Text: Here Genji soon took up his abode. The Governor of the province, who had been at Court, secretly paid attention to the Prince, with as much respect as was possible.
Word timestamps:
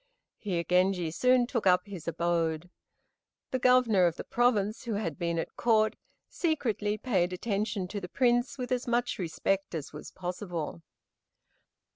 Here 0.39 0.63
Genji 0.63 1.11
soon 1.11 1.45
took 1.45 1.67
up 1.67 1.85
his 1.85 2.07
abode. 2.07 2.71
The 3.51 3.59
Governor 3.59 4.07
of 4.07 4.15
the 4.15 4.23
province, 4.23 4.85
who 4.85 4.93
had 4.93 5.19
been 5.19 5.37
at 5.37 5.55
Court, 5.55 5.95
secretly 6.27 6.97
paid 6.97 7.31
attention 7.31 7.87
to 7.89 8.01
the 8.01 8.09
Prince, 8.09 8.57
with 8.57 8.71
as 8.71 8.87
much 8.87 9.19
respect 9.19 9.75
as 9.75 9.93
was 9.93 10.09
possible. 10.09 10.81